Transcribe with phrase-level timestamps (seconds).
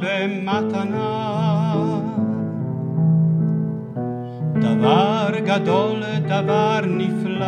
[0.00, 1.74] במתנה.
[4.54, 7.46] דבר גדול, דבר נפלא.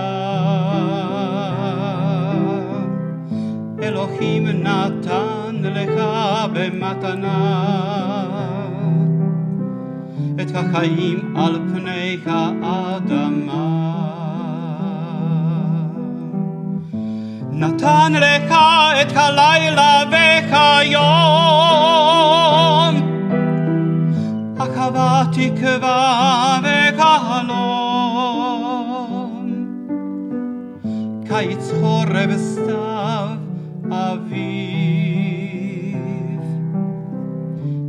[3.83, 6.02] אלוהים נתן לך
[6.52, 7.69] במתנה
[10.41, 14.22] את החיים על פני האדמה.
[17.63, 18.52] נתן לך
[19.02, 21.04] את הלילה והיום,
[24.59, 27.54] הקווה תקווה וחלום,
[31.27, 33.27] קיץ חורף סתיו
[33.91, 35.23] אביב,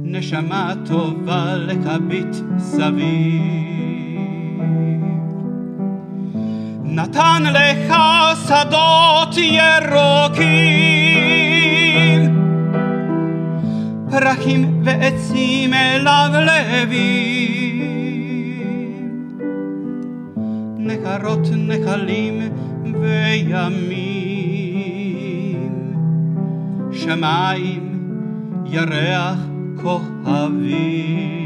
[0.03, 3.84] נשמה טובה לקביט סביב.
[6.95, 7.95] נתן לך
[8.47, 10.45] שדות ירוקים,
[14.11, 16.95] פרחים ועצים מלבלבים,
[20.79, 22.41] נחרות נחלים
[23.01, 24.51] וימים,
[26.93, 27.99] שמיים,
[28.67, 29.39] ירח,
[29.83, 31.44] כוכבים.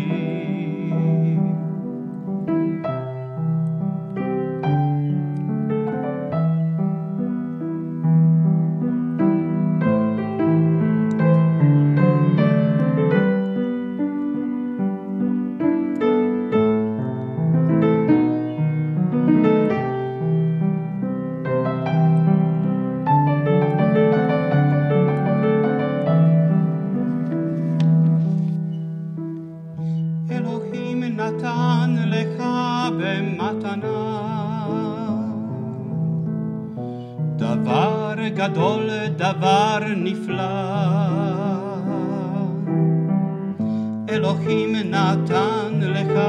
[44.19, 46.21] אלוהים נתן לך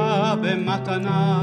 [0.42, 1.40] במתנה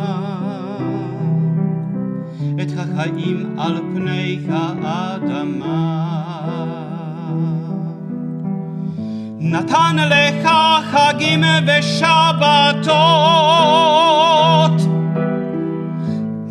[2.62, 6.02] את החיים על פני האדמה.
[9.40, 10.48] נתן לך
[10.90, 12.96] חגים ושבתות,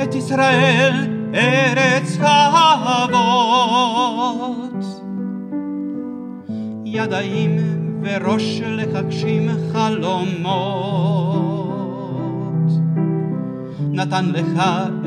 [0.04, 3.26] את ישראל ארץ האבות.
[6.86, 7.75] ידיים
[8.06, 11.06] וראש להגשים חלומות,
[13.92, 14.64] נתן לך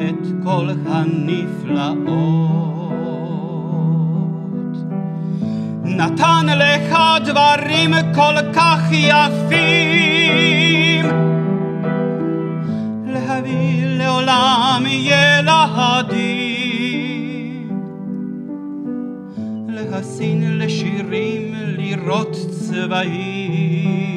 [0.09, 2.39] את כל הנפלאות.
[5.85, 9.47] נתן לך דברים כל כך יפים,
[13.07, 16.38] להביא לעולם ילדים,
[22.78, 24.14] לראות צבעים.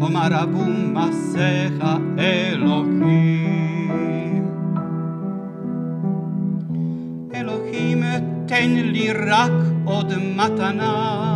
[0.00, 1.84] אומר רבו מעשיך
[2.18, 3.30] אלוהים.
[7.34, 8.02] אלוהים
[8.46, 9.52] תן לי רק
[9.84, 11.26] עוד מתנה,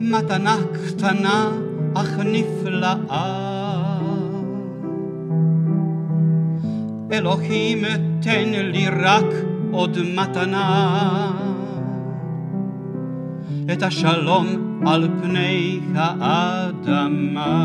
[0.00, 1.50] מתנה קטנה
[1.94, 3.50] אך נפלאה.
[7.12, 7.84] אלוהים
[8.20, 9.24] תן לי רק
[9.70, 11.43] עוד מתנה,
[13.72, 17.56] את השלום על פני האדמה.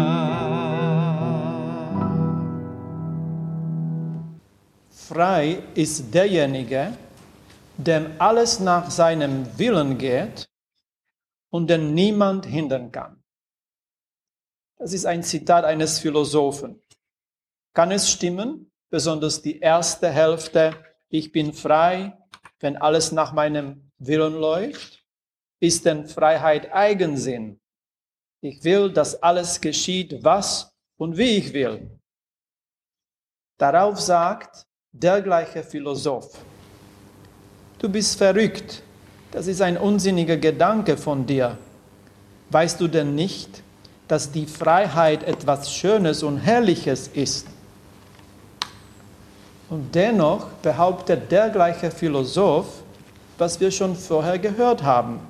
[5.07, 6.91] Frei ist derjenige,
[7.77, 10.49] dem alles nach seinem Willen geht
[11.51, 13.23] und den niemand hindern kann.
[14.77, 16.81] Das ist ein Zitat eines Philosophen.
[17.73, 18.71] Kann es stimmen?
[18.89, 20.75] Besonders die erste Hälfte,
[21.09, 22.17] ich bin frei,
[22.59, 24.98] wenn alles nach meinem Willen läuft?
[25.60, 27.60] Ist denn Freiheit Eigensinn?
[28.42, 31.90] Ich will, dass alles geschieht, was und wie ich will.
[33.58, 36.32] Darauf sagt der gleiche Philosoph,
[37.78, 38.82] du bist verrückt,
[39.30, 41.58] das ist ein unsinniger Gedanke von dir.
[42.48, 43.62] Weißt du denn nicht,
[44.08, 47.46] dass die Freiheit etwas Schönes und Herrliches ist?
[49.68, 52.82] Und dennoch behauptet der gleiche Philosoph,
[53.36, 55.29] was wir schon vorher gehört haben.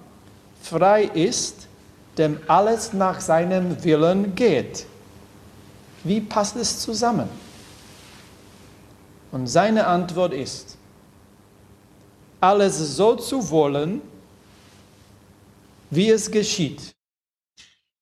[0.63, 1.69] Frei ist,
[2.19, 4.87] dem alles nach seinem Willen geht.
[6.05, 7.29] Wie passt es zusammen?
[9.33, 10.77] Und seine Antwort ist,
[12.41, 14.03] alles so zu wollen,
[15.91, 16.95] wie es geschieht.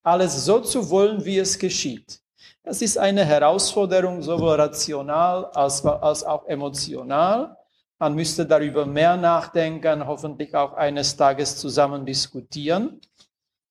[0.02, 2.20] Alles so zu wollen, wie es geschieht.
[2.62, 7.57] Das ist eine Herausforderung, sowohl rational als, als auch emotional.
[7.98, 13.00] Man müsste darüber mehr nachdenken, hoffentlich auch eines Tages zusammen diskutieren.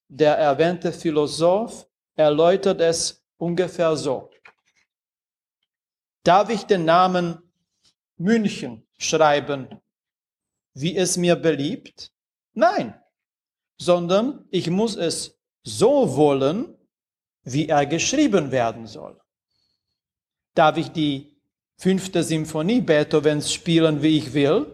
[0.09, 4.29] Der erwähnte Philosoph erläutert es ungefähr so.
[6.23, 7.41] Darf ich den Namen
[8.17, 9.69] München schreiben,
[10.73, 12.11] wie es mir beliebt?
[12.53, 13.01] Nein,
[13.77, 16.75] sondern ich muss es so wollen,
[17.43, 19.21] wie er geschrieben werden soll.
[20.53, 21.36] Darf ich die
[21.77, 24.65] fünfte Symphonie Beethovens spielen, wie ich will?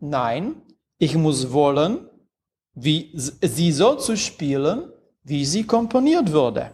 [0.00, 0.62] Nein,
[0.98, 2.08] ich muss wollen,
[2.74, 4.92] wie sie so zu spielen,
[5.22, 6.72] wie sie komponiert wurde.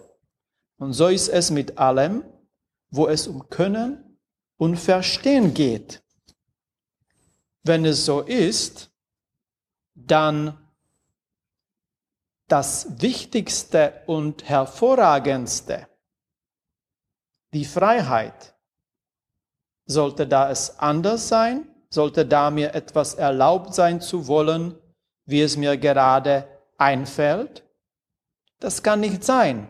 [0.76, 2.24] Und so ist es mit allem,
[2.90, 4.18] wo es um Können
[4.56, 6.02] und Verstehen geht.
[7.62, 8.90] Wenn es so ist,
[9.94, 10.58] dann
[12.48, 15.88] das Wichtigste und Hervorragendste,
[17.52, 18.53] die Freiheit,
[19.86, 24.75] sollte da es anders sein, sollte da mir etwas erlaubt sein zu wollen,
[25.26, 27.62] wie es mir gerade einfällt?
[28.60, 29.69] Das kann nicht sein,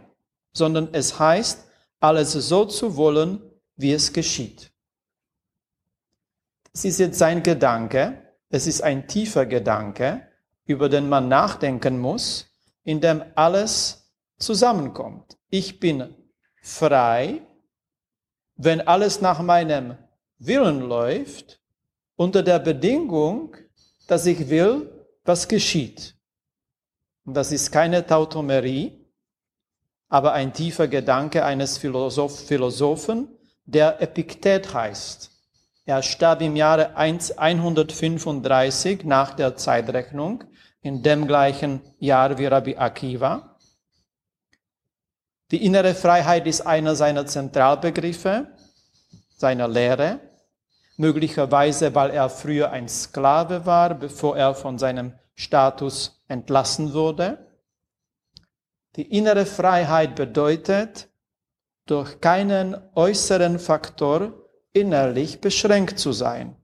[0.52, 1.66] sondern es heißt,
[2.00, 3.40] alles so zu wollen,
[3.76, 4.72] wie es geschieht.
[6.72, 8.18] Es ist jetzt sein Gedanke,
[8.50, 10.28] es ist ein tiefer Gedanke,
[10.66, 12.46] über den man nachdenken muss,
[12.82, 15.38] in dem alles zusammenkommt.
[15.50, 16.14] Ich bin
[16.62, 17.42] frei,
[18.56, 19.96] wenn alles nach meinem
[20.38, 21.60] Willen läuft,
[22.16, 23.56] unter der Bedingung,
[24.06, 24.90] dass ich will,
[25.24, 26.14] was geschieht.
[27.24, 28.92] Und das ist keine Tautomerie,
[30.08, 33.28] aber ein tiefer Gedanke eines Philosoph Philosophen,
[33.64, 35.30] der Epiktet heißt.
[35.86, 40.44] Er starb im Jahre 135 nach der Zeitrechnung,
[40.80, 43.58] in dem gleichen Jahr wie Rabbi Akiva.
[45.50, 48.48] Die innere Freiheit ist einer seiner Zentralbegriffe,
[49.36, 50.20] seiner Lehre,
[50.96, 57.46] möglicherweise weil er früher ein Sklave war, bevor er von seinem Status entlassen wurde.
[58.96, 61.08] Die innere Freiheit bedeutet,
[61.86, 64.32] durch keinen äußeren Faktor
[64.72, 66.56] innerlich beschränkt zu sein.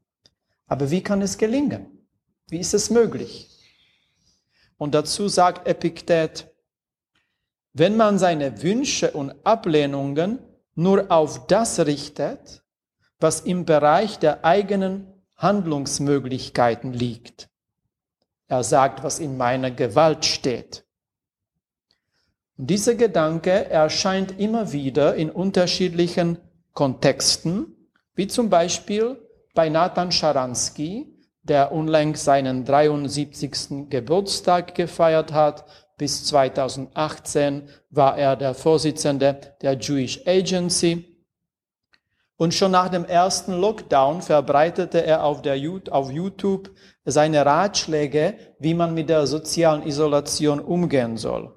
[0.67, 2.07] Aber wie kann es gelingen?
[2.49, 3.49] Wie ist es möglich?
[4.79, 6.49] Und dazu sagt Epiktet,
[7.73, 10.39] wenn man seine Wünsche und Ablehnungen
[10.75, 12.60] nur auf das richtet,
[13.21, 15.07] was im Bereich der eigenen
[15.37, 17.49] Handlungsmöglichkeiten liegt.
[18.49, 20.85] Er sagt, was in meiner Gewalt steht.
[22.59, 26.39] Und dieser Gedanke erscheint immer wieder in unterschiedlichen
[26.73, 27.77] Kontexten
[28.15, 29.17] wie zum Beispiel
[29.55, 33.89] bei Nathan Scharansky, der unlängst seinen 73.
[33.89, 35.65] Geburtstag gefeiert hat.
[35.97, 41.10] Bis 2018 war er der Vorsitzende der Jewish Agency.
[42.41, 45.59] Und schon nach dem ersten Lockdown verbreitete er auf, der,
[45.91, 46.71] auf YouTube
[47.05, 51.55] seine Ratschläge, wie man mit der sozialen Isolation umgehen soll.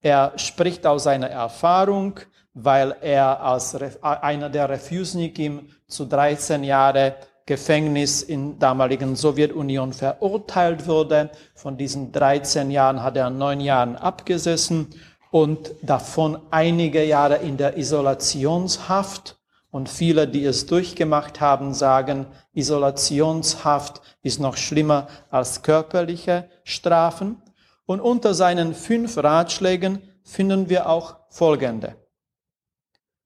[0.00, 2.18] Er spricht aus seiner Erfahrung,
[2.54, 11.28] weil er als einer der Refusnikim zu 13 Jahre Gefängnis in damaligen Sowjetunion verurteilt wurde.
[11.54, 14.94] Von diesen 13 Jahren hat er neun Jahre abgesessen
[15.30, 19.36] und davon einige Jahre in der Isolationshaft.
[19.70, 27.40] Und viele, die es durchgemacht haben, sagen, Isolationshaft ist noch schlimmer als körperliche Strafen.
[27.86, 31.96] Und unter seinen fünf Ratschlägen finden wir auch folgende.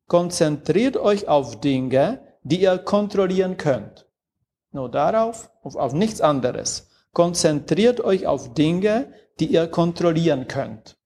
[0.07, 4.07] Konzentriert euch auf Dinge, die ihr kontrollieren könnt.
[4.71, 6.89] Nur darauf, auf, auf nichts anderes.
[7.13, 10.99] Konzentriert euch auf Dinge, die ihr kontrollieren könnt.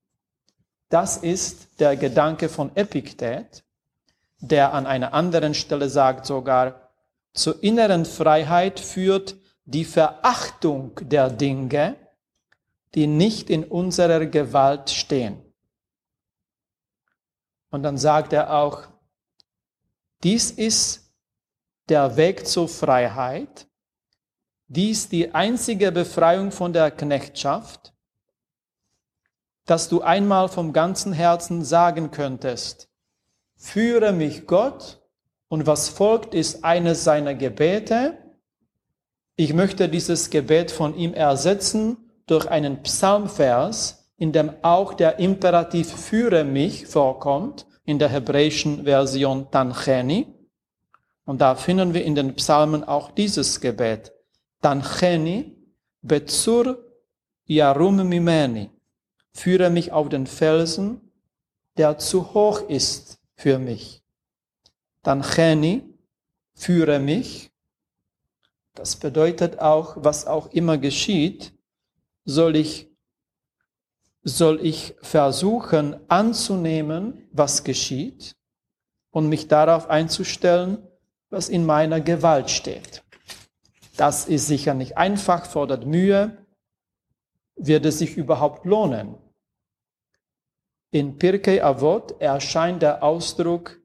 [0.88, 3.64] Das ist der Gedanke von Epiktet,
[4.40, 6.90] der an einer anderen Stelle sagt sogar,
[7.32, 11.96] zur inneren Freiheit führt die Verachtung der Dinge,
[12.94, 15.42] die nicht in unserer Gewalt stehen.
[17.70, 18.88] Und dann sagt er auch,
[20.22, 21.12] dies ist
[21.88, 23.68] der Weg zur Freiheit,
[24.68, 27.94] dies die einzige Befreiung von der Knechtschaft,
[29.64, 32.87] dass du einmal vom ganzen Herzen sagen könntest,
[33.58, 34.98] führe mich Gott,
[35.48, 38.18] und was folgt ist eines seiner Gebete.
[39.36, 41.96] Ich möchte dieses Gebet von ihm ersetzen
[42.26, 49.50] durch einen Psalmvers, in dem auch der Imperativ führe mich vorkommt, in der hebräischen Version
[49.50, 50.26] Tancheni.
[51.24, 54.12] Und da finden wir in den Psalmen auch dieses Gebet.
[54.60, 55.56] Tancheni
[56.02, 56.84] bezur
[57.46, 58.70] yarum mimeni.
[59.32, 61.00] Führe mich auf den Felsen,
[61.78, 64.02] der zu hoch ist für mich.
[65.04, 65.84] Tancheni,
[66.54, 67.52] führe mich.
[68.74, 71.54] Das bedeutet auch, was auch immer geschieht,
[72.24, 72.90] soll ich,
[74.22, 78.36] soll ich versuchen anzunehmen, was geschieht
[79.10, 80.78] und mich darauf einzustellen,
[81.30, 83.04] was in meiner Gewalt steht.
[83.96, 86.44] Das ist sicher nicht einfach, fordert Mühe,
[87.54, 89.16] wird es sich überhaupt lohnen.
[90.90, 93.78] In Pirkei Avot erscheint der Ausdruck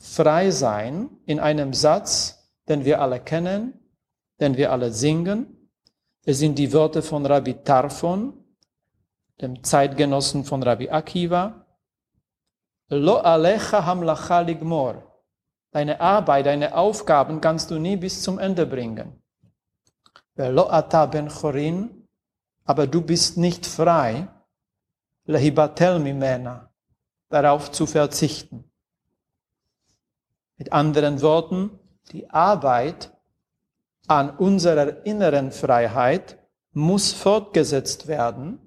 [0.00, 3.74] frei sein in einem Satz, den wir alle kennen,
[4.40, 5.70] den wir alle singen.
[6.24, 8.34] Es sind die Worte von Rabbi Tarfon,
[9.40, 11.66] dem Zeitgenossen von Rabbi Akiva.
[12.88, 15.02] Lo alecha hamlacha ligmor.
[15.72, 19.20] Deine Arbeit, deine Aufgaben kannst du nie bis zum Ende bringen.
[20.36, 22.08] Lo ata ben chorin,
[22.64, 24.28] aber du bist nicht frei,
[25.26, 26.70] lehibatel mimena,
[27.28, 28.70] darauf zu verzichten.
[30.56, 31.78] Mit anderen Worten,
[32.12, 33.12] die Arbeit
[34.06, 36.38] an unserer inneren Freiheit
[36.72, 38.58] muss fortgesetzt werden,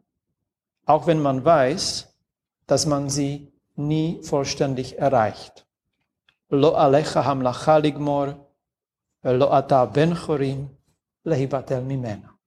[0.85, 2.13] auch wenn man weiß,
[2.65, 5.65] dass man sie nie vollständig erreicht.
[6.49, 8.47] Lo alecha hamlacha ligmor,
[9.23, 10.69] lo ata benchorim,
[11.23, 12.37] lehibatel mimena.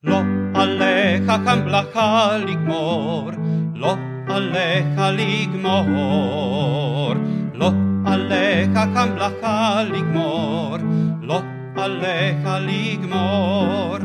[0.00, 0.16] Lo
[0.54, 0.87] alecha
[1.18, 3.34] aleja Jamplaja Ligmor,
[3.74, 3.98] lo
[4.28, 7.16] aleja Ligmor,
[7.54, 7.68] lo
[8.06, 10.80] aleja Jamplaja Ligmor,
[11.22, 11.42] lo
[11.76, 13.97] aleja Ligmor.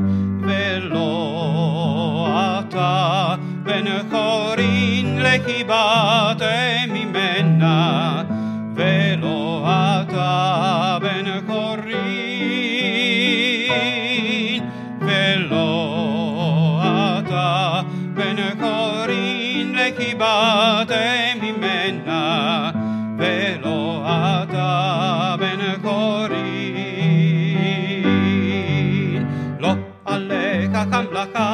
[31.23, 31.52] Saka.